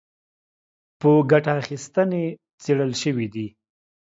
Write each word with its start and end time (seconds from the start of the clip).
په 0.99 1.09
ګټه 1.31 1.51
اخیستنې 1.61 2.23
څېړل 2.61 2.91
شوي 3.01 3.27
دي 3.33 3.47